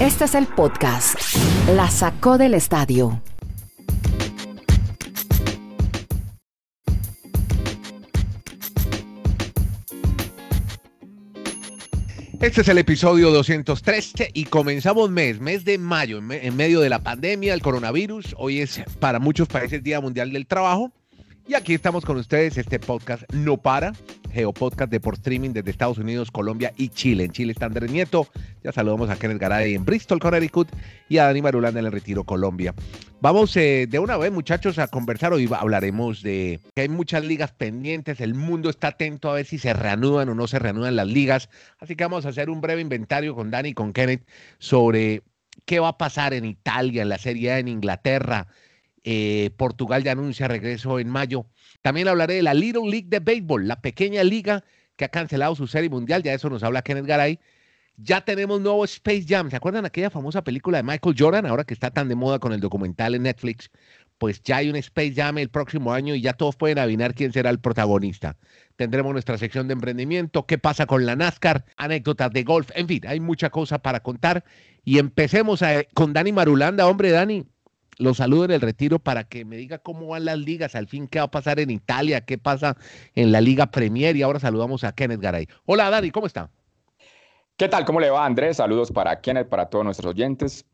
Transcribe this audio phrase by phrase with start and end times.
[0.00, 1.16] Este es el podcast.
[1.74, 3.20] La sacó del estadio.
[12.40, 16.80] Este es el episodio 213 y comenzamos mes, mes de mayo, en, me- en medio
[16.80, 18.34] de la pandemia, el coronavirus.
[18.38, 20.92] Hoy es para muchos países Día Mundial del Trabajo.
[21.46, 23.92] Y aquí estamos con ustedes, este podcast no para,
[24.32, 27.24] Geopodcast de por streaming desde Estados Unidos, Colombia y Chile.
[27.24, 28.26] En Chile está Andrés Nieto,
[28.62, 30.70] ya saludamos a Kenneth Garay en Bristol, Connecticut
[31.06, 32.74] y a Dani Marulanda en el Retiro, Colombia.
[33.20, 35.34] Vamos eh, de una vez, muchachos, a conversar.
[35.34, 39.58] Hoy hablaremos de que hay muchas ligas pendientes, el mundo está atento a ver si
[39.58, 41.50] se reanudan o no se reanudan las ligas.
[41.78, 44.26] Así que vamos a hacer un breve inventario con Dani y con Kenneth
[44.58, 45.22] sobre
[45.66, 48.48] qué va a pasar en Italia, en la Serie A, en Inglaterra.
[49.04, 51.46] Eh, Portugal ya anuncia regreso en mayo.
[51.82, 54.64] También hablaré de la Little League de Béisbol, la pequeña liga
[54.96, 56.22] que ha cancelado su serie mundial.
[56.22, 57.38] Ya eso nos habla Kenneth Garay.
[57.96, 59.50] Ya tenemos nuevo Space Jam.
[59.50, 61.46] ¿Se acuerdan aquella famosa película de Michael Jordan?
[61.46, 63.70] Ahora que está tan de moda con el documental en Netflix,
[64.18, 67.32] pues ya hay un Space Jam el próximo año y ya todos pueden adivinar quién
[67.32, 68.36] será el protagonista.
[68.76, 73.02] Tendremos nuestra sección de emprendimiento, qué pasa con la NASCAR, anécdotas de golf, en fin,
[73.06, 74.44] hay mucha cosa para contar.
[74.84, 76.86] Y empecemos a- con Dani Marulanda.
[76.88, 77.44] Hombre, Dani,
[77.98, 81.08] lo saludo en el retiro para que me diga cómo van las ligas, al fin
[81.08, 82.76] qué va a pasar en Italia, qué pasa
[83.14, 85.48] en la Liga Premier y ahora saludamos a Kenneth Garay.
[85.66, 86.50] Hola Dani, ¿cómo está?
[87.56, 87.84] ¿Qué tal?
[87.84, 88.56] ¿Cómo le va, Andrés?
[88.56, 90.66] Saludos para Kenneth, para todos nuestros oyentes.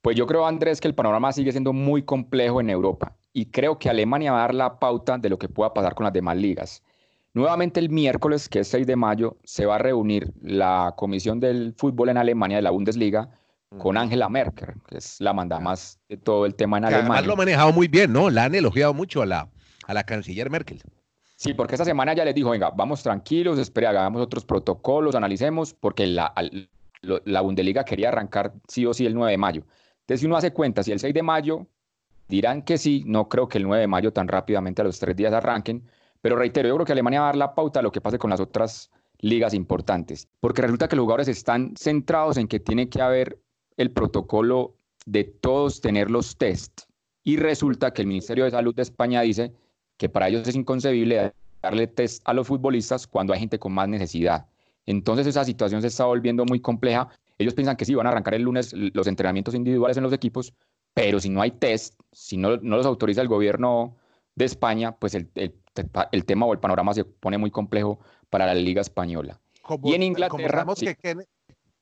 [0.00, 3.78] Pues yo creo, Andrés, que el panorama sigue siendo muy complejo en Europa y creo
[3.78, 6.36] que Alemania va a dar la pauta de lo que pueda pasar con las demás
[6.36, 6.82] ligas.
[7.34, 11.74] Nuevamente el miércoles, que es 6 de mayo, se va a reunir la Comisión del
[11.76, 13.30] Fútbol en Alemania de la Bundesliga
[13.78, 17.14] con Angela Merkel, que es la mandamás de todo el tema en Que además lo
[17.14, 17.36] ha Alemania.
[17.36, 18.30] manejado muy bien, ¿no?
[18.30, 19.48] La han elogiado mucho a la,
[19.86, 20.82] a la canciller Merkel.
[21.36, 25.74] Sí, porque esta semana ya les dijo, venga, vamos tranquilos, espere, hagamos otros protocolos, analicemos,
[25.74, 26.68] porque la, al-
[27.00, 29.62] lo- la Bundesliga quería arrancar sí o sí el 9 de mayo.
[30.02, 31.66] Entonces, si uno hace cuenta, si el 6 de mayo
[32.28, 35.16] dirán que sí, no creo que el 9 de mayo tan rápidamente a los tres
[35.16, 35.82] días arranquen,
[36.20, 38.18] pero reitero, yo creo que Alemania va a dar la pauta a lo que pase
[38.18, 42.88] con las otras ligas importantes, porque resulta que los jugadores están centrados en que tiene
[42.88, 43.40] que haber
[43.76, 44.74] el protocolo
[45.06, 46.82] de todos tener los test,
[47.24, 49.52] y resulta que el Ministerio de Salud de España dice
[49.96, 53.88] que para ellos es inconcebible darle test a los futbolistas cuando hay gente con más
[53.88, 54.46] necesidad.
[54.86, 57.08] Entonces esa situación se está volviendo muy compleja.
[57.38, 60.52] Ellos piensan que sí, van a arrancar el lunes los entrenamientos individuales en los equipos,
[60.94, 63.96] pero si no hay test, si no, no los autoriza el gobierno
[64.34, 65.54] de España, pues el, el,
[66.10, 69.40] el tema o el panorama se pone muy complejo para la Liga Española.
[69.62, 70.86] Como, Y en Inglaterra, sí.
[71.00, 71.16] que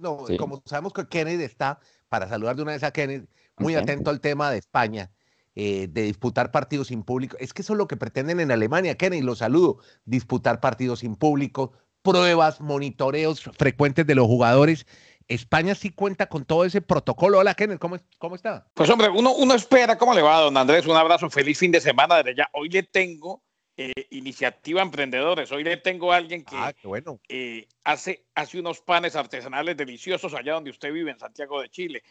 [0.00, 0.36] no, Sí.
[0.36, 1.78] como sabemos que Kenneth está,
[2.08, 3.28] para saludar de una vez a Kenneth,
[3.58, 5.10] muy atento al tema de España,
[5.54, 7.36] eh, de disputar partidos sin público.
[7.38, 11.16] Es que eso es lo que pretenden en Alemania, Kenneth, lo saludo, disputar partidos sin
[11.16, 11.72] público,
[12.02, 14.86] pruebas, monitoreos frecuentes de los jugadores.
[15.28, 17.38] España sí cuenta con todo ese protocolo.
[17.38, 18.66] Hola, Kenneth, ¿cómo, es- cómo está?
[18.74, 20.86] Pues hombre, uno, uno espera, ¿cómo le va, don Andrés?
[20.86, 22.48] Un abrazo, feliz fin de semana desde ya.
[22.54, 23.42] Hoy le tengo
[23.82, 27.18] eh, iniciativa emprendedores, hoy le tengo a alguien que Ah, bueno.
[27.30, 32.02] eh, hace, hace unos panes artesanales deliciosos allá donde usted vive, en Santiago de Chile.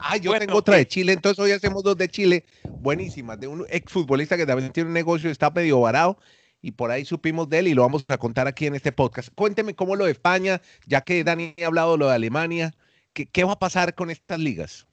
[0.00, 2.46] Ah, yo Bueno, tengo otra de eh, Chile, entonces hoy hacemos dos de Chile,
[2.80, 6.18] buenísimas, de un exfutbolista que también tiene un negocio, está medio varado,
[6.62, 9.28] y por ahí supimos de él y lo vamos a contar aquí en este podcast.
[9.34, 12.72] Cuénteme cómo lo de España, ya que Dani ha hablado lo de Alemania,
[13.12, 14.87] ¿qué, qué va a pasar con estas ligas?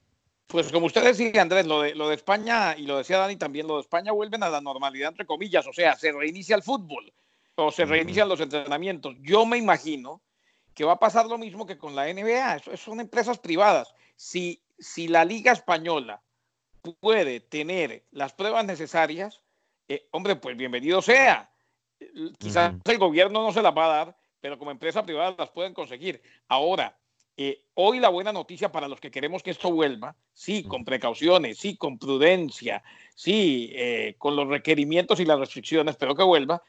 [0.46, 3.66] Pues como usted decía, Andrés, lo de, lo de España, y lo decía Dani también,
[3.66, 7.12] lo de España vuelven a la normalidad, entre comillas, o sea, se reinicia el fútbol
[7.56, 9.16] o se reinician los entrenamientos.
[9.20, 10.22] Yo me imagino
[10.74, 13.92] que va a pasar lo mismo que con la NBA, eso, son empresas privadas.
[14.14, 16.22] Si, si la Liga Española
[17.00, 19.42] puede tener las pruebas necesarias,
[19.88, 21.50] eh, hombre, pues bienvenido sea.
[22.38, 25.72] Quizás el gobierno no se las va a dar, pero como empresa privada las pueden
[25.72, 26.22] conseguir.
[26.46, 26.96] Ahora,
[27.36, 31.58] eh, hoy la buena noticia para los que queremos que esto vuelva, sí, con precauciones,
[31.58, 32.82] sí, con prudencia,
[33.14, 36.62] sí, eh, con los requerimientos y las restricciones, pero que vuelva,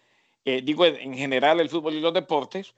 [0.43, 2.73] eh, digo en, en general el fútbol y los deportes.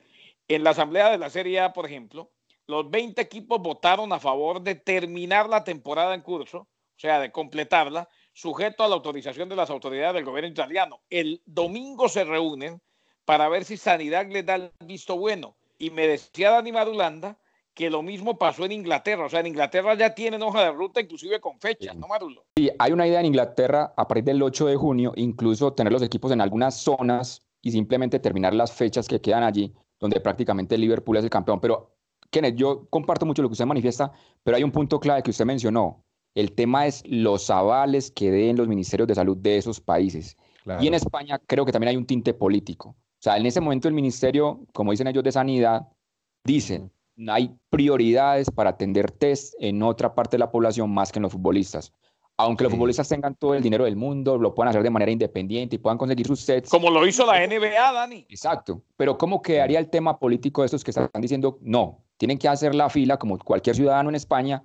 [0.48, 2.30] En la asamblea de la Serie A, por ejemplo,
[2.68, 7.31] los 20 equipos votaron a favor de terminar la temporada en curso, o sea, de
[7.31, 11.02] completarla, sujeto a la autorización de las autoridades del gobierno italiano.
[11.10, 12.80] El domingo se reúnen
[13.25, 15.56] para ver si Sanidad les da el visto bueno.
[15.80, 17.38] Y me decía Dani Marulanda
[17.80, 19.26] que lo mismo pasó en Inglaterra.
[19.26, 21.98] O sea, en Inglaterra ya tienen hoja de ruta, inclusive con fechas, Sí.
[21.98, 22.44] ¿no, Marulo?
[22.58, 26.02] Sí, hay una idea en Inglaterra a partir del 8 de junio, incluso tener los
[26.02, 31.16] equipos en algunas zonas y simplemente terminar las fechas que quedan allí, donde prácticamente Liverpool
[31.16, 31.62] es el campeón.
[31.62, 31.96] Pero,
[32.30, 34.12] Kenneth, yo comparto mucho lo que usted manifiesta,
[34.44, 36.04] pero hay un punto clave que usted mencionó.
[36.36, 40.36] El tema es los avales que den los ministerios de salud de esos países.
[40.81, 42.90] Y en España creo que también hay un tinte político.
[42.90, 45.88] O sea, en ese momento el ministerio, como dicen ellos de Sanidad,
[46.44, 46.92] dicen,
[47.27, 51.33] hay prioridades para atender test en otra parte de la población más que en los
[51.33, 51.94] futbolistas.
[52.38, 55.75] Aunque los futbolistas tengan todo el dinero del mundo, lo puedan hacer de manera independiente
[55.75, 56.69] y puedan conseguir sus sets.
[56.69, 58.25] Como lo hizo la NBA, Dani.
[58.30, 58.81] Exacto.
[58.95, 62.01] Pero ¿cómo quedaría el tema político de estos que están diciendo no?
[62.16, 64.63] Tienen que hacer la fila como cualquier ciudadano en España,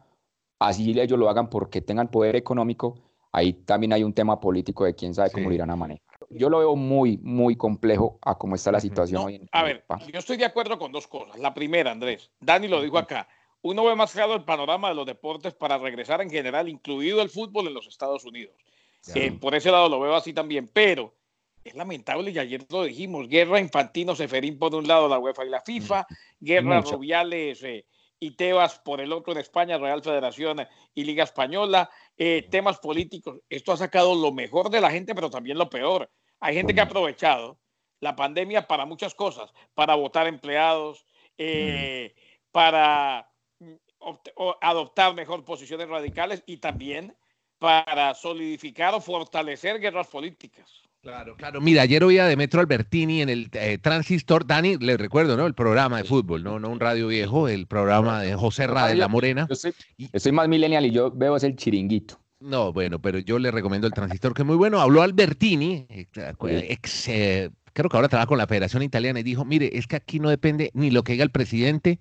[0.60, 2.94] así ellos lo hagan porque tengan poder económico.
[3.32, 6.13] Ahí también hay un tema político de quién sabe cómo lo irán a manejar.
[6.30, 9.84] Yo lo veo muy, muy complejo a cómo está la situación hoy en A ver,
[10.12, 11.38] yo estoy de acuerdo con dos cosas.
[11.38, 13.28] La primera, Andrés, Dani lo dijo acá
[13.64, 17.30] uno ve más claro el panorama de los deportes para regresar en general, incluido el
[17.30, 18.54] fútbol en los Estados Unidos.
[19.14, 21.14] Eh, por ese lado lo veo así también, pero
[21.64, 25.48] es lamentable, y ayer lo dijimos, guerra Infantino Seferín por un lado, la UEFA y
[25.48, 26.06] la FIFA,
[26.40, 27.86] guerra Rubiales eh,
[28.24, 33.40] y Tebas por el otro en España, Real Federación y Liga Española, eh, temas políticos.
[33.50, 36.10] Esto ha sacado lo mejor de la gente, pero también lo peor.
[36.40, 37.58] Hay gente que ha aprovechado
[38.00, 41.04] la pandemia para muchas cosas, para votar empleados,
[42.50, 43.28] para
[44.60, 47.16] adoptar mejor posiciones radicales y también
[47.58, 50.83] para solidificar o fortalecer guerras políticas.
[51.04, 51.60] Claro, claro.
[51.60, 55.46] Mira, ayer oía a Demetro Albertini en el eh, Transistor, Dani, le recuerdo, ¿no?
[55.46, 56.58] El programa de fútbol, ¿no?
[56.58, 59.46] No un radio viejo, el programa de José Ra de la Morena.
[59.50, 62.18] Yo soy, más millennial y yo veo ese el chiringuito.
[62.40, 64.80] No, bueno, pero yo le recomiendo el Transistor, que es muy bueno.
[64.80, 66.06] Habló Albertini, eh,
[66.70, 69.96] ex, eh, creo que ahora trabaja con la Federación Italiana, y dijo, mire, es que
[69.96, 71.98] aquí no depende ni lo que diga el presidente,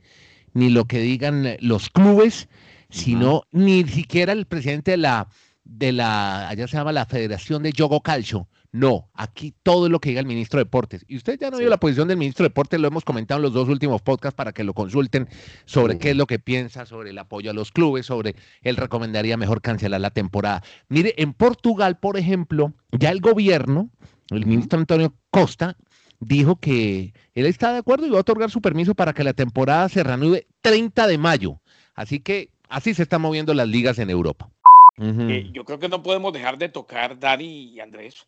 [0.54, 2.48] ni lo que digan los clubes,
[2.90, 5.28] sino ni siquiera el presidente de la,
[5.66, 8.48] de la, allá se llama la Federación de Yogo Calcio.
[8.74, 11.06] No, aquí todo es lo que diga el ministro de Deportes.
[11.08, 13.44] Y usted ya no vio la posición del ministro de Deportes, lo hemos comentado en
[13.44, 15.30] los dos últimos podcasts para que lo consulten
[15.66, 19.38] sobre qué es lo que piensa, sobre el apoyo a los clubes, sobre él recomendaría
[19.38, 20.64] mejor cancelar la temporada.
[20.90, 23.92] Mire, en Portugal, por ejemplo, ya el gobierno,
[24.32, 25.78] el ministro Antonio Costa,
[26.20, 29.34] dijo que él está de acuerdo y va a otorgar su permiso para que la
[29.34, 31.60] temporada se reanude 30 de mayo.
[31.94, 34.50] Así que así se están moviendo las ligas en Europa.
[34.98, 38.26] Eh, yo creo que no podemos dejar de tocar, Dani y Andrés,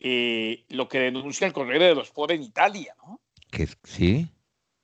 [0.00, 3.20] eh, lo que denuncia el Correo de los Sport en Italia, ¿no?
[3.50, 4.26] Que sí.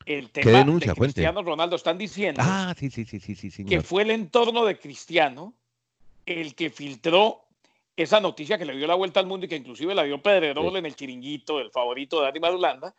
[0.05, 0.93] El tema ¿Qué denuncia?
[0.93, 4.65] de Cristiano Ronaldo están diciendo ah, sí, sí, sí, sí, sí, que fue el entorno
[4.65, 5.55] de Cristiano
[6.27, 7.47] el que filtró
[7.97, 10.77] esa noticia que le dio la vuelta al mundo y que inclusive la dio Pedrerol
[10.77, 12.95] en el chiringuito, el favorito de Dani Madulanda,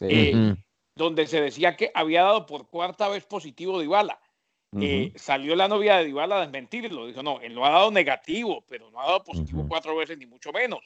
[0.00, 0.54] eh,
[0.94, 4.20] donde se decía que había dado por cuarta vez positivo Dybala.
[4.80, 8.64] Eh, salió la novia de Dybala a desmentirlo, dijo, no, él no ha dado negativo,
[8.68, 10.80] pero no ha dado positivo cuatro veces ni mucho menos.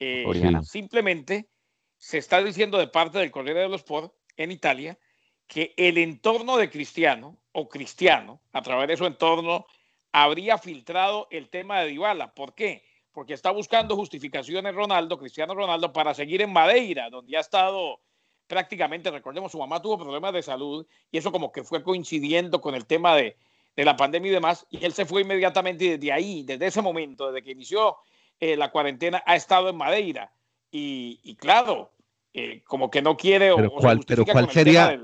[0.00, 0.24] Eh,
[0.64, 1.48] simplemente
[1.96, 4.98] se está diciendo de parte del Corriere dello Sport en Italia
[5.46, 9.66] que el entorno de Cristiano o Cristiano, a través de su entorno,
[10.12, 12.34] habría filtrado el tema de Dybala.
[12.34, 12.82] ¿Por qué?
[13.12, 18.00] porque está buscando justificaciones Ronaldo, Cristiano Ronaldo, para seguir en Madeira, donde ha estado
[18.46, 22.74] prácticamente, recordemos, su mamá tuvo problemas de salud y eso como que fue coincidiendo con
[22.74, 23.36] el tema de,
[23.76, 27.32] la pandemia y demás, y él se fue inmediatamente y desde ahí, desde ese momento,
[27.32, 27.96] desde que inició
[28.40, 30.32] eh, la cuarentena, ha estado en Madeira.
[30.72, 31.92] Y, claro,
[32.32, 33.54] eh, como que no quiere...
[33.54, 35.00] Pero, cuál, pero ¿cuál sería,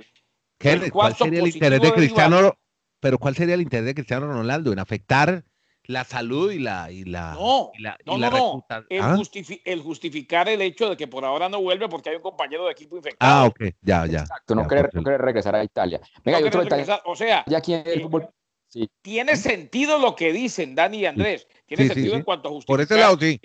[0.91, 2.57] ¿cuál sería el interés de Cristiano?
[3.01, 5.45] pero ¿cuál sería el interés de Cristiano Ronaldo en afectar
[5.85, 7.71] la salud y la y la no,
[8.05, 9.17] no, no, El, ¿Ah?
[9.65, 12.73] el, justificar el hecho de que por ahora no vuelve porque hay un compañero de
[12.73, 13.33] equipo infectado.
[13.33, 14.21] Ah, ok, ya, ya.
[14.21, 16.01] Exacto, no, quiere, regresar a Italia.
[16.25, 16.65] Venga, otro
[17.05, 18.29] o sea, ya aquí el eh, fútbol...
[18.69, 18.91] sí.
[19.03, 21.47] tiene sentido lo que dicen Dani y Andrés.
[21.67, 22.77] Tiene sentido en cuanto a justificar.
[22.77, 23.41] Por ese lado, sí.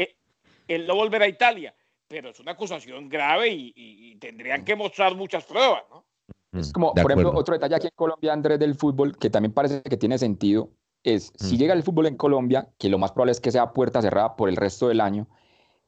[0.68, 1.74] El, no volver a Italia,
[2.08, 6.06] pero es una acusación grave y, y tendrían que mostrar muchas pruebas, ¿no?
[6.54, 9.82] Es como, por ejemplo, otro detalle aquí en Colombia, Andrés, del fútbol, que también parece
[9.84, 10.70] que tiene sentido,
[11.04, 14.02] es, si llega el fútbol en Colombia, que lo más probable es que sea puerta
[14.02, 15.28] cerrada por el resto del año,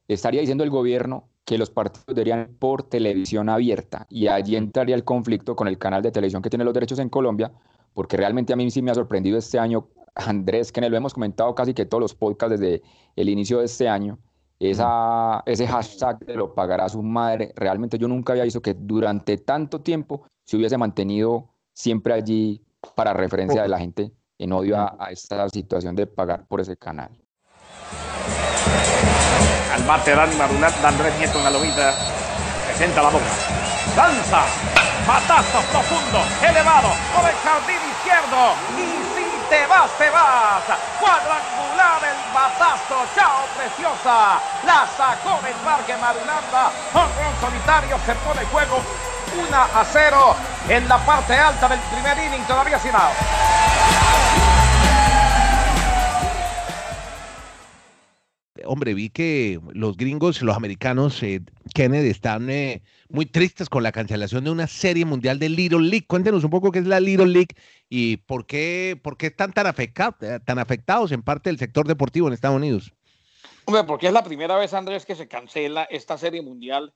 [0.08, 5.04] estaría diciendo el gobierno que los partidos deberían por televisión abierta y allí entraría el
[5.04, 7.52] conflicto con el canal de televisión que tiene los derechos en Colombia,
[7.94, 11.54] porque realmente a mí sí me ha sorprendido este año, Andrés, que lo hemos comentado
[11.54, 12.82] casi que todos los podcasts desde
[13.16, 14.18] el inicio de este año,
[14.58, 19.38] esa, ese hashtag de lo pagará su madre, realmente yo nunca había visto que durante
[19.38, 22.62] tanto tiempo se hubiese mantenido siempre allí
[22.94, 27.10] para referencia de la gente en odio a, esta situación de pagar por ese canal.
[29.72, 31.94] Al bate Dani Marulat, Andrés Nieto en la lomita,
[32.66, 33.24] presenta la boca,
[33.96, 34.73] lanza,
[35.34, 40.62] batazo profundo, elevado, por el jardín izquierdo, y si te vas, te vas,
[41.00, 48.80] cuadrangular el batazo, chao preciosa, la sacó del parque Marulanda, un solitario, se pone juego
[49.48, 50.36] 1 a 0
[50.68, 53.64] en la parte alta del primer inning, todavía sin out.
[58.66, 61.40] hombre, vi que los gringos, los americanos, eh,
[61.74, 62.82] Kennedy, están eh,
[63.14, 66.04] muy tristes con la cancelación de una serie mundial de Little League.
[66.08, 67.54] Cuéntenos un poco qué es la Little League
[67.88, 72.26] y por qué, por qué están tan, afectados, tan afectados en parte del sector deportivo
[72.26, 72.92] en Estados Unidos.
[73.66, 76.92] Hombre, porque es la primera vez, Andrés, que se cancela esta serie mundial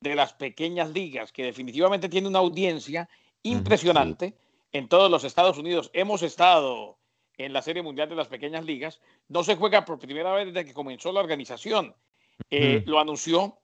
[0.00, 3.08] de las pequeñas ligas, que definitivamente tiene una audiencia
[3.44, 4.34] impresionante
[4.72, 5.90] en todos los Estados Unidos.
[5.92, 6.98] Hemos estado
[7.38, 9.00] en la Serie Mundial de las Pequeñas Ligas.
[9.28, 11.94] No se juega por primera vez desde que comenzó la organización.
[12.50, 13.56] Eh, lo anunció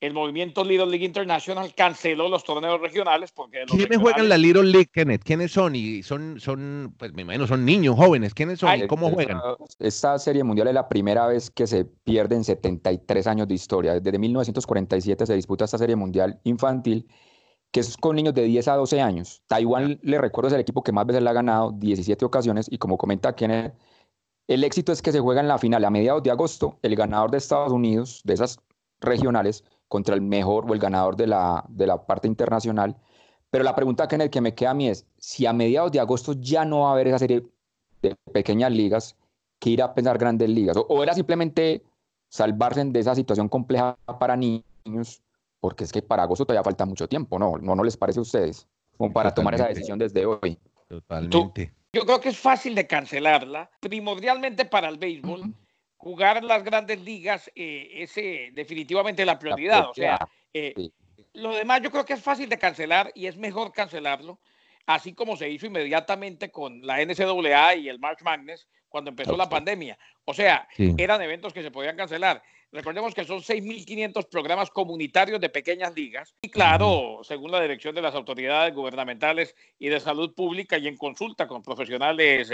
[0.00, 4.88] el movimiento Little League International canceló los torneos regionales porque ¿Quiénes juegan la Little League,
[4.90, 5.22] Kenneth?
[5.22, 5.74] ¿Quiénes son?
[5.76, 8.32] Y son, son, pues me imagino, son niños, jóvenes.
[8.32, 8.78] ¿Quiénes son?
[8.78, 9.38] ¿Y ¿Cómo juegan?
[9.78, 14.00] Esta serie mundial es la primera vez que se pierde en 73 años de historia.
[14.00, 17.06] Desde 1947 se disputa esta serie mundial infantil,
[17.70, 19.42] que es con niños de 10 a 12 años.
[19.48, 22.78] Taiwán, le recuerdo, es el equipo que más veces la ha ganado, 17 ocasiones, y
[22.78, 23.74] como comenta Kenneth,
[24.48, 26.78] el éxito es que se juega en la final a mediados de agosto.
[26.82, 28.58] El ganador de Estados Unidos, de esas
[29.00, 32.96] regionales, contra el mejor o el ganador de la, de la parte internacional.
[33.50, 35.90] Pero la pregunta que, en el que me queda a mí es, si a mediados
[35.90, 37.42] de agosto ya no va a haber esa serie
[38.00, 39.16] de pequeñas ligas,
[39.58, 40.76] ¿qué irá a pensar grandes ligas?
[40.76, 41.82] O, era simplemente
[42.28, 45.22] salvarse de esa situación compleja para niños,
[45.58, 47.58] porque es que para agosto todavía falta mucho tiempo, ¿no?
[47.58, 48.68] ¿No, no les parece a ustedes?
[48.96, 50.56] Como para tomar esa decisión desde hoy.
[50.86, 51.74] Totalmente.
[51.92, 55.52] yo creo que es fácil de cancelarla, primordialmente para el béisbol
[56.00, 59.90] jugar las grandes ligas eh, es eh, definitivamente la prioridad.
[59.90, 60.18] o sea,
[60.54, 60.74] eh,
[61.34, 64.40] lo demás yo creo que es fácil de cancelar y es mejor cancelarlo,
[64.86, 69.50] así como se hizo inmediatamente con la NCAA y el March Madness cuando empezó la
[69.50, 69.98] pandemia.
[70.24, 72.42] O sea, eran eventos que se podían cancelar.
[72.72, 78.02] Recordemos que son 6.500 programas comunitarios de pequeñas ligas y claro, según la dirección de
[78.02, 82.50] las autoridades gubernamentales y de salud pública y en consulta con profesionales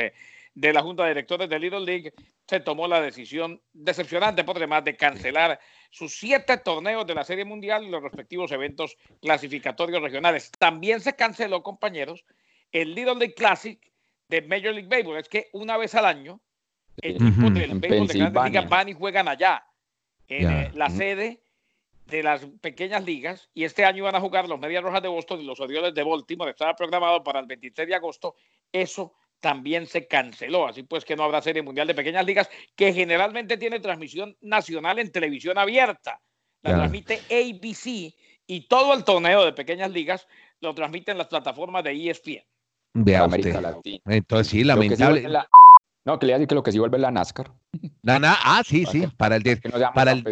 [0.57, 2.15] de la Junta de Directores de Little League,
[2.49, 5.61] se tomó la decisión decepcionante por demás de cancelar
[5.91, 10.51] sus siete torneos de la Serie Mundial y los respectivos eventos clasificatorios regionales.
[10.59, 12.25] También se canceló, compañeros,
[12.73, 13.79] el Little League Classic
[14.29, 15.19] de Major League Baseball.
[15.19, 16.41] Es que una vez al año,
[17.03, 19.63] equipos del béisbol de grandes ligas van y juegan allá,
[20.27, 21.43] en eh, la sede
[22.07, 25.41] de las pequeñas ligas y este año iban a jugar los Medias Rojas de Boston
[25.43, 26.51] y los Orioles de Baltimore.
[26.51, 28.37] Estaba programado para el 23 de agosto.
[28.73, 30.67] Eso también se canceló.
[30.67, 34.99] Así pues que no habrá serie mundial de pequeñas ligas que generalmente tiene transmisión nacional
[34.99, 36.21] en televisión abierta.
[36.63, 38.15] La transmite ABC
[38.47, 40.27] y todo el torneo de pequeñas ligas
[40.61, 42.43] lo transmiten las plataformas de ESPN.
[42.95, 45.29] Vea América Entonces sí, lamentable.
[46.05, 47.53] No, que le decir que lo que sí vuelve la NASCAR.
[48.03, 49.61] La ah, sí, sí, para el
[49.93, 50.25] para el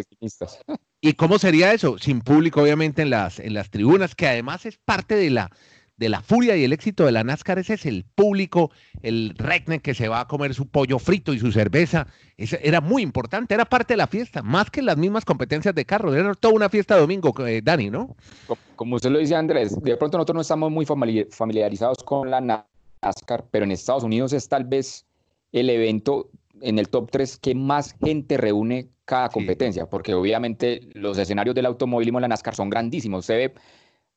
[1.01, 1.97] ¿Y cómo sería eso?
[1.97, 5.51] Sin público, obviamente, en las, en las tribunas, que además es parte de la,
[5.97, 8.71] de la furia y el éxito de la NASCAR, ese es el público,
[9.01, 12.07] el recne que se va a comer su pollo frito y su cerveza.
[12.37, 15.85] Ese era muy importante, era parte de la fiesta, más que las mismas competencias de
[15.85, 16.13] carro.
[16.13, 18.15] Era toda una fiesta domingo, eh, Dani, ¿no?
[18.75, 23.45] Como usted lo dice, Andrés, de pronto nosotros no estamos muy familiarizados con la NASCAR,
[23.51, 25.05] pero en Estados Unidos es tal vez
[25.53, 26.29] el evento
[26.61, 31.67] en el top 3 que más gente reúne cada competencia, porque obviamente los escenarios del
[31.67, 33.25] automovilismo en la NASCAR son grandísimos.
[33.25, 33.53] Se ve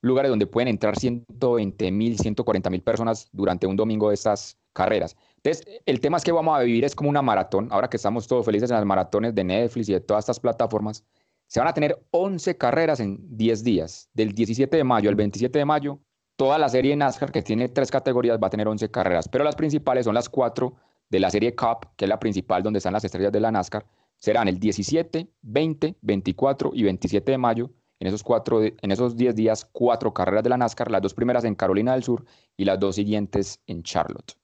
[0.00, 5.16] lugares donde pueden entrar 120 mil, 140 mil personas durante un domingo de estas carreras.
[5.36, 7.68] Entonces, el tema es que vamos a vivir es como una maratón.
[7.70, 11.04] Ahora que estamos todos felices en las maratones de Netflix y de todas estas plataformas,
[11.46, 14.08] se van a tener 11 carreras en 10 días.
[14.12, 15.98] Del 17 de mayo al 27 de mayo,
[16.36, 19.28] toda la serie NASCAR, que tiene tres categorías, va a tener 11 carreras.
[19.28, 20.74] Pero las principales son las cuatro
[21.08, 23.86] de la serie Cup, que es la principal donde están las estrellas de la NASCAR.
[24.18, 29.34] Serán el 17, 20, 24 y 27 de mayo en esos, cuatro, en esos 10
[29.34, 32.24] días cuatro carreras de la NASCAR, las dos primeras en Carolina del Sur
[32.56, 34.34] y las dos siguientes en Charlotte.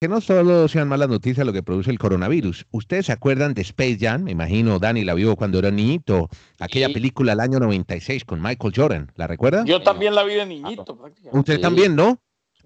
[0.00, 2.66] Que no solo sean malas noticias lo que produce el coronavirus.
[2.70, 4.24] ¿Ustedes se acuerdan de Space Jam?
[4.24, 6.28] Me imagino Dani la vio cuando era niñito.
[6.58, 9.12] Aquella película del año 96 con Michael Jordan.
[9.14, 9.64] ¿La recuerda?
[9.64, 10.98] Yo también la vi de niñito.
[11.32, 12.20] Usted también, ¿no?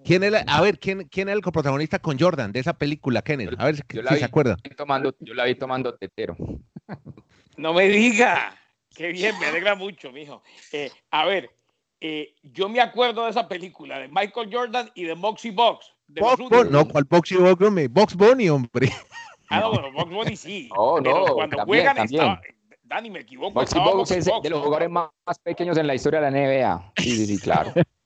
[0.04, 3.54] ¿Quién era, a ver, ¿quién, ¿quién era el coprotagonista con Jordan de esa película, Kenneth?
[3.58, 3.82] A ver si,
[4.18, 4.56] se acuerda.
[4.76, 6.36] Tomando, yo la vi tomando tetero.
[7.56, 8.56] No me diga.
[8.94, 10.42] Qué bien, me alegra mucho, mijo.
[10.72, 11.50] Eh, a ver,
[12.00, 15.92] eh, yo me acuerdo de esa película de Michael Jordan y de Moxie Box.
[16.08, 17.60] Box no, ¿cuál Boxy Box?
[17.60, 18.90] No, Box Bunny, hombre.
[19.48, 20.68] Ah, no, bueno, Box Bunny sí.
[20.76, 22.40] Oh, no, cuando juegan Estaba,
[22.84, 23.52] Dani, me equivoco.
[23.52, 25.10] Boxy Box es de los jugadores más,
[25.42, 26.92] pequeños en la historia de la NBA.
[26.96, 27.72] Sí, sí, sí, claro.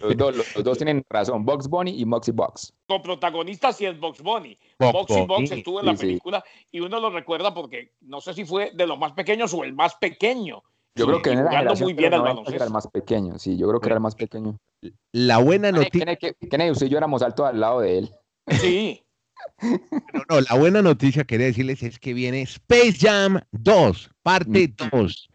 [0.00, 2.72] Los dos, los, dos, tienen razón, Box Bunny y Moxie Box.
[2.86, 4.58] Con protagonista sí es Box Bunny.
[4.78, 8.70] Boxy Box estuvo en la película y uno lo recuerda porque no sé si fue
[8.74, 10.62] de los más pequeños o el más pequeño.
[10.96, 13.88] Yo creo que en la muy bien era el más pequeño, sí, yo creo que
[13.88, 14.58] era el más pequeño.
[15.12, 16.16] La buena noticia.
[16.16, 18.10] Kennedy, usted y yo éramos altos al lado de él.
[18.60, 19.00] Sí.
[19.60, 25.28] No, no, la buena noticia quería decirles es que viene Space Jam 2, parte 2.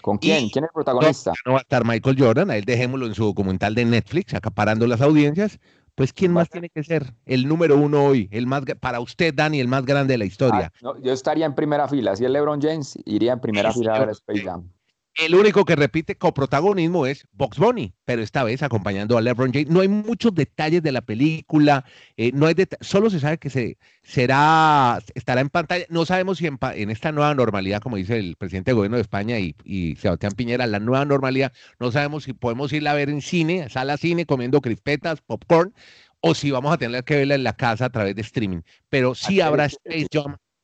[0.00, 0.48] ¿Con quién?
[0.48, 1.32] ¿Quién es el protagonista?
[1.44, 4.86] No, va a estar Michael Jordan, a él dejémoslo en su documental de Netflix, acaparando
[4.86, 5.58] las audiencias.
[5.94, 8.28] Pues, ¿quién más tiene que ser el número uno hoy?
[8.30, 10.72] El más para usted, Dani, el más grande de la historia.
[10.82, 12.16] Ah, yo estaría en primera fila.
[12.16, 14.70] Si es LeBron James, iría en primera fila a ver Space Jam.
[15.16, 19.68] El único que repite coprotagonismo es Box Bunny, pero esta vez acompañando a LeBron James.
[19.68, 21.84] No hay muchos detalles de la película,
[22.16, 25.84] eh, no hay solo se sabe que se será, estará en pantalla.
[25.88, 29.38] No sabemos si en, esta nueva normalidad, como dice el presidente del gobierno de España
[29.38, 33.20] y, y, Sebastián Piñera, la nueva normalidad, no sabemos si podemos irla a ver en
[33.20, 35.74] cine, sala cine, comiendo crispetas, popcorn,
[36.20, 38.60] o si vamos a tener que verla en la casa a través de streaming.
[38.88, 40.06] Pero sí habrá Space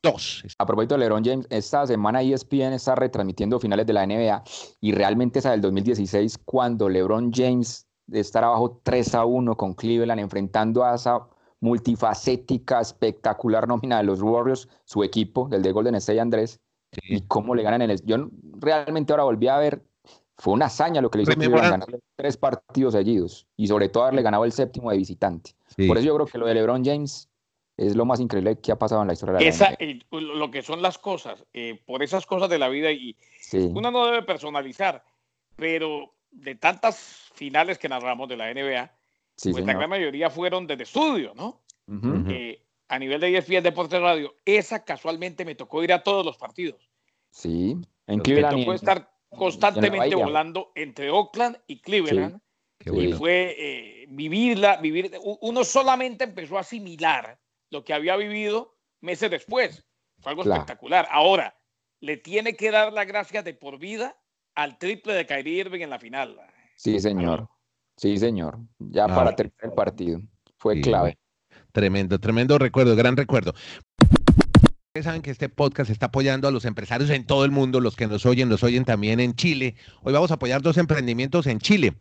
[0.03, 0.15] Jam
[0.57, 4.43] a propósito de LeBron James, esta semana ESPN está retransmitiendo finales de la NBA
[4.81, 10.19] y realmente esa del 2016 cuando LeBron James estará abajo 3 a 1 con Cleveland
[10.19, 11.27] enfrentando a esa
[11.59, 16.59] multifacética, espectacular nómina de los Warriors, su equipo, del de Golden State Andrés,
[17.03, 18.05] y cómo le ganan en el...
[18.05, 19.83] Yo realmente ahora volví a ver,
[20.37, 24.03] fue una hazaña lo que le hizo Cleveland, ganar tres partidos seguidos y sobre todo
[24.03, 25.55] haberle ganado el séptimo de visitante.
[25.87, 27.27] Por eso yo creo que lo de LeBron James
[27.77, 29.77] es lo más increíble que ha pasado en la historia de la Esa,
[30.09, 33.15] Lo que son las cosas, eh, por esas cosas de la vida, y
[33.53, 35.03] uno no debe personalizar,
[35.55, 38.91] pero de tantas finales que narramos de la NBA,
[39.51, 41.61] pues la gran mayoría fueron desde estudio, ¿no?
[42.29, 46.37] Eh, a nivel de ESPN Deportes Radio, esa casualmente me tocó ir a todos los
[46.37, 46.89] partidos.
[47.29, 48.55] Sí, en Cleveland.
[48.55, 52.39] Me tocó estar constantemente volando entre Oakland y Cleveland.
[52.85, 55.11] Y fue eh, vivirla, vivir.
[55.41, 57.37] Uno solamente empezó a asimilar
[57.69, 59.85] lo que había vivido meses después.
[60.19, 61.07] Fue algo espectacular.
[61.11, 61.57] Ahora,
[61.99, 64.17] le tiene que dar las gracias de por vida
[64.55, 66.39] al triple de Kyrie Irving en la final.
[66.75, 67.47] Sí, señor.
[67.95, 68.59] Sí, señor.
[68.79, 69.15] Ya ah.
[69.15, 70.21] para terminar el partido.
[70.57, 71.17] Fue clave.
[71.71, 73.53] Tremendo, tremendo recuerdo, gran recuerdo.
[74.87, 77.95] Ustedes saben que este podcast está apoyando a los empresarios en todo el mundo, los
[77.95, 79.75] que nos oyen, nos oyen también en Chile.
[80.01, 81.93] Hoy vamos a apoyar dos emprendimientos en Chile.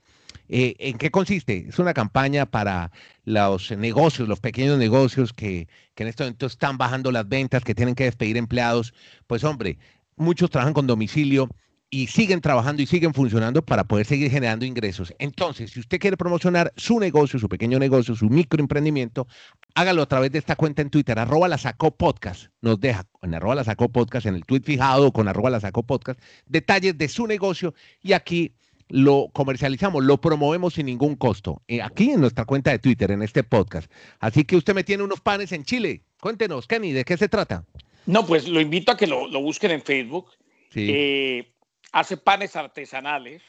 [0.48, 1.66] Eh, ¿En qué consiste?
[1.68, 2.90] Es una campaña para
[3.24, 7.94] los negocios, los pequeños negocios que, en este momento están bajando las ventas, que tienen
[7.94, 8.94] que despedir empleados.
[9.26, 9.78] Pues hombre,
[10.16, 11.48] muchos trabajan con domicilio
[11.88, 15.14] y siguen trabajando y siguen funcionando para poder seguir generando ingresos.
[15.18, 19.26] Entonces, si usted quiere promocionar su negocio, su pequeño negocio, su microemprendimiento,
[19.74, 22.46] hágalo a través de esta cuenta en Twitter, arroba la sacó podcast.
[22.61, 23.90] Nos deja con arroba la sacó
[24.24, 28.52] en el tweet fijado con arroba la sacó podcast detalles de su negocio y aquí
[28.88, 31.62] lo comercializamos, lo promovemos sin ningún costo.
[31.68, 33.90] Eh, aquí en nuestra cuenta de Twitter, en este podcast.
[34.20, 36.03] Así que usted me tiene unos panes en Chile.
[36.20, 37.64] Cuéntenos, Kenny, ¿de qué se trata?
[38.07, 40.31] No, pues lo invito a que lo, busquen en Facebook.
[40.75, 41.53] Eh,
[41.92, 43.42] hace panes artesanales.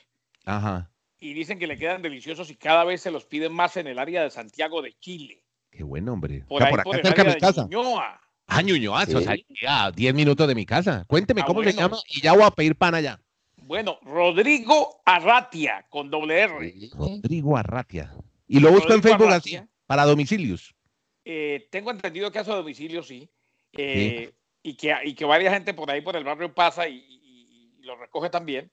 [0.45, 0.89] Ajá.
[1.19, 3.99] Y dicen que le quedan deliciosos y cada vez se los piden más en el
[3.99, 5.43] área de Santiago de Chile.
[5.71, 6.43] Qué buen hombre.
[6.47, 7.67] Por, ahí, por cerca de mi casa.
[7.69, 8.21] Ñuñoa.
[8.47, 9.35] Ah, Ñuñoa, o sea,
[9.67, 11.03] a 10 minutos de mi casa.
[11.07, 13.19] Cuénteme ah, cómo se llama y ya voy a pedir pan allá.
[13.67, 16.89] Bueno, Rodrigo Arratia, con doble R.
[16.97, 18.15] Rodrigo Arratia.
[18.47, 20.73] Y lo busco en Facebook así, para domicilios.
[21.25, 23.29] Eh, tengo entendido que hace domicilio, sí.
[23.73, 27.97] Eh, y, que, y que varias gente por ahí, por el barrio, pasa y, lo
[27.97, 28.71] recoge también.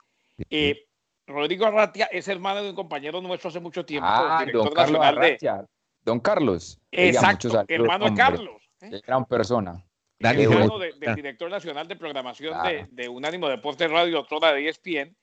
[0.48, 0.86] Eh,
[1.26, 4.06] Rodrigo Arratia es hermano de un compañero nuestro hace mucho tiempo.
[4.08, 5.66] Ah, don Carlos Arratia.
[6.04, 6.78] Don Carlos.
[6.92, 8.62] Exacto, hermano de Carlos.
[9.04, 9.84] Gran persona.
[10.24, 15.14] Dale, hermano del director nacional de programación de, de Unánimo Deportes Radio, otro de ESPN,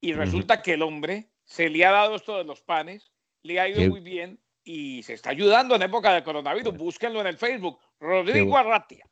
[0.00, 3.68] y resulta que el hombre se le ha dado esto de los panes, le ha
[3.68, 6.74] ido muy bien y se está ayudando en época de coronavirus.
[6.74, 9.06] Búsquenlo en el Facebook, Rodrigo Arratia.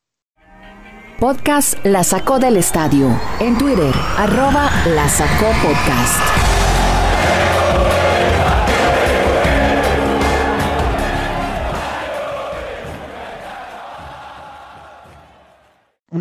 [1.21, 3.09] Podcast La Sacó del Estadio.
[3.39, 6.54] En Twitter, arroba La Sacó Podcast.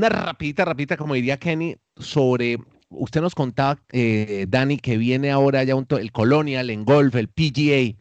[0.08, 2.58] Una rapidita, rapidita, como diría Kenny, sobre,
[2.90, 7.30] usted nos contaba, eh, Dani, que viene ahora ya un el Colonial en golf, el
[7.30, 7.98] PGA.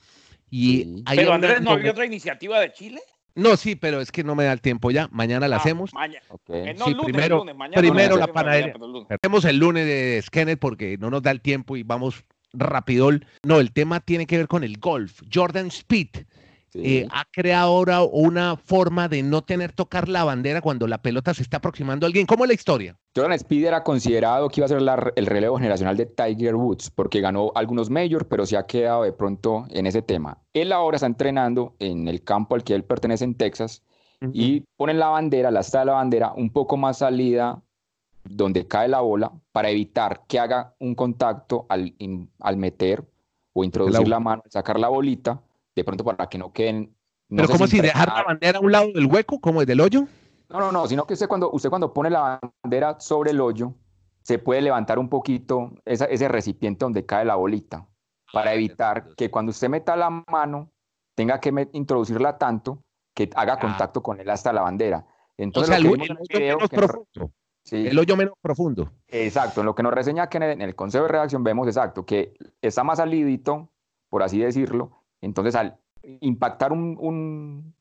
[0.50, 3.00] Y pero Andrés, ¿no había otra iniciativa de Chile?
[3.34, 5.08] No, sí, pero es que no me da el tiempo ya.
[5.10, 5.94] Mañana la ah, hacemos.
[5.94, 6.20] Mañana.
[6.48, 8.74] Eh, sí, primero, primero la panadería.
[9.08, 13.24] Hacemos el lunes de Skenet porque no nos da el tiempo y vamos rapidol.
[13.42, 15.22] No, el tema tiene que ver con el golf.
[15.32, 16.26] Jordan Speed
[16.74, 21.34] eh, ha creado ahora una forma de no tener tocar la bandera cuando la pelota
[21.34, 22.26] se está aproximando a alguien.
[22.26, 22.96] ¿Cómo es la historia?
[23.14, 24.78] Jordan Speed era considerado que iba a ser
[25.16, 29.12] el relevo generacional de Tiger Woods porque ganó algunos majors, pero se ha quedado de
[29.12, 30.38] pronto en ese tema.
[30.54, 33.82] Él ahora está entrenando en el campo al que él pertenece en Texas
[34.32, 37.60] y ponen la bandera, la asta de la bandera, un poco más salida
[38.24, 41.92] donde cae la bola para evitar que haga un contacto al,
[42.38, 43.04] al meter
[43.52, 45.42] o introducir la, mano, sacar la bolita
[45.74, 46.94] de pronto para que no queden
[47.36, 50.06] ¿Pero cómo si dejar la bandera a un lado del hueco, como es del hoyo?
[50.48, 53.74] No, no, no, sino que usted cuando, usted cuando pone la bandera sobre el hoyo,
[54.22, 57.88] se puede levantar un poquito ese recipiente donde cae la bolita,
[58.32, 60.70] para ah, evitar que cuando usted meta la mano,
[61.14, 63.58] tenga que introducirla tanto que haga ah.
[63.58, 65.06] contacto con él hasta la bandera.
[65.38, 67.32] Entonces, el, hoyo menos profundo.
[67.70, 68.92] El hoyo menos profundo.
[69.08, 72.34] Exacto, en lo que nos reseña que en el consejo de redacción vemos exacto, que
[72.60, 73.70] está más salidito,
[74.10, 75.78] por así decirlo, entonces al
[76.20, 77.74] impactar un,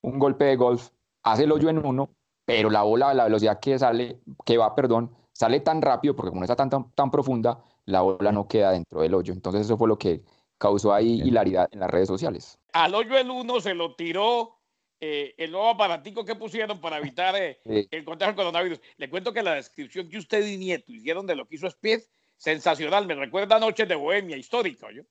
[0.00, 0.90] un golpe de golf
[1.22, 2.10] hace el hoyo en uno,
[2.44, 6.30] pero la bola a la velocidad que sale, que va, perdón, sale tan rápido, porque
[6.30, 9.32] como está tan, tan, profunda, la bola no queda dentro del hoyo.
[9.32, 10.22] Entonces eso fue lo que
[10.58, 12.58] causó ahí hilaridad en las redes sociales.
[12.72, 14.56] Al hoyo el uno se lo tiró
[15.00, 18.80] eh, el nuevo aparatico que pusieron para evitar eh, el contagio del coronavirus.
[18.96, 22.00] Le cuento que la descripción que usted y Nieto hicieron de lo que hizo Speed,
[22.36, 23.06] sensacional.
[23.06, 24.88] Me recuerda noches de bohemia histórica.
[24.92, 25.02] ¿yo?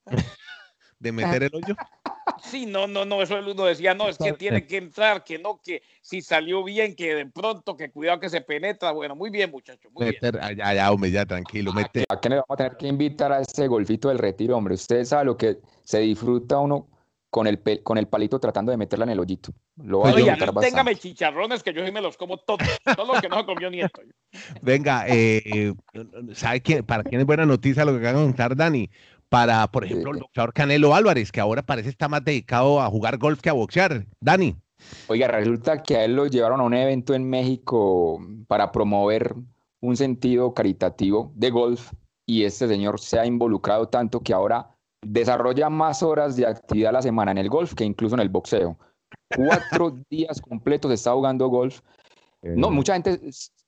[1.04, 1.76] ¿De meter el hoyo?
[2.42, 5.40] Sí, no, no, no, eso el uno decía, no, es que tiene que entrar, que
[5.40, 8.92] no, que si salió bien, que de pronto, que cuidado que se penetra.
[8.92, 9.92] Bueno, muy bien, muchachos.
[9.94, 10.58] Muy bien.
[10.58, 11.72] Ya, ya, hombre, ya, tranquilo.
[11.72, 12.06] ¿A, mete.
[12.08, 14.74] ¿A qué le vamos a tener que invitar a ese golfito del retiro, hombre?
[14.74, 16.88] Usted sabe lo que se disfruta uno
[17.34, 19.52] con el, con el palito tratando de meterla en el hoyito.
[19.78, 23.20] Lo voy Oye, a téngame chicharrones que yo sí me los como todos, todo lo
[23.20, 24.02] que no se comió nieto.
[24.62, 25.74] Venga, eh,
[26.34, 28.88] ¿sabe quién, para quién es buena noticia lo que acaba de contar Dani?
[29.34, 33.18] Para, por ejemplo, el boxeador Canelo Álvarez, que ahora parece estar más dedicado a jugar
[33.18, 34.06] golf que a boxear.
[34.22, 34.56] Dani.
[35.08, 39.34] Oiga, resulta que a él lo llevaron a un evento en México para promover
[39.82, 41.94] un sentido caritativo de golf
[42.28, 44.70] y este señor se ha involucrado tanto que ahora
[45.02, 48.30] desarrolla más horas de actividad a la semana en el golf que incluso en el
[48.30, 48.78] boxeo.
[49.36, 51.80] Cuatro días completos está jugando golf.
[52.44, 53.20] No, mucha gente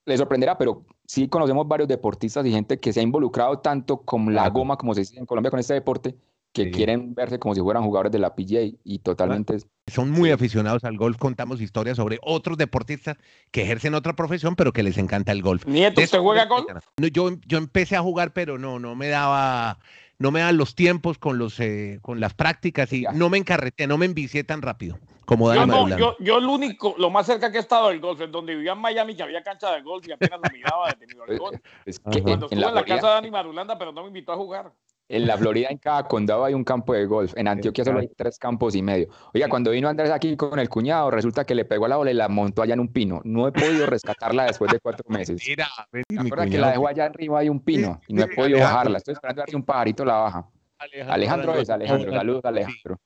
[0.05, 4.33] le sorprenderá, pero sí conocemos varios deportistas y gente que se ha involucrado tanto con
[4.33, 6.15] la goma, como se dice en Colombia, con este deporte,
[6.53, 9.57] que quieren verse como si fueran jugadores de la PGA y totalmente...
[9.87, 13.17] Son muy aficionados al golf, contamos historias sobre otros deportistas
[13.51, 15.65] que ejercen otra profesión, pero que les encanta el golf.
[15.67, 16.65] Nieto, ¿usted juega golf?
[17.11, 19.79] yo, yo empecé a jugar, pero no, no me daba
[20.17, 23.85] no me dan los tiempos con, los, eh, con las prácticas y no me encarreté,
[23.85, 27.51] no me envicié tan rápido como yo, no, yo, yo, lo único, lo más cerca
[27.51, 30.07] que he estado del golf es donde vivía en Miami, que había cancha de golf
[30.07, 31.59] y apenas lo miraba detenido al golf.
[31.85, 34.35] Es que Cuando estuve en la, casa de Dani Marulanda, pero no me invitó a
[34.35, 34.71] jugar.
[35.07, 37.33] En la Florida, en cada condado hay un campo de golf.
[37.35, 39.07] En Antioquia solo hay tres campos y medio.
[39.35, 42.09] Oiga, cuando vino Andrés aquí con el cuñado, resulta que le pegó a la bola
[42.09, 43.21] y la montó allá en un pino.
[43.23, 45.39] No he podido rescatarla después de cuatro meses.
[45.47, 45.67] Mira,
[46.09, 48.97] mira que la dejo allá arriba hay un pino y no he podido bajarla.
[48.97, 50.49] Estoy esperando a ver si un pajarito la baja.
[50.77, 52.11] Alejandro, es Alejandro.
[52.11, 52.99] Saludos, Alejandro.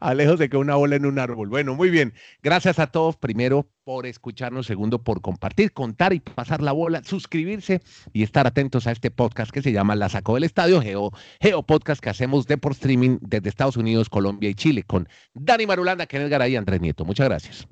[0.00, 1.48] Alejo se quedó una bola en un árbol.
[1.48, 2.14] Bueno, muy bien.
[2.42, 7.80] Gracias a todos, primero por escucharnos, segundo por compartir, contar y pasar la bola, suscribirse
[8.12, 11.62] y estar atentos a este podcast que se llama La Sacó del Estadio, Geo, Geo
[11.64, 16.06] Podcast que hacemos de por streaming desde Estados Unidos, Colombia y Chile con Dani Marulanda,
[16.06, 17.04] Kenneth Garay y Andrés Nieto.
[17.04, 17.66] Muchas gracias.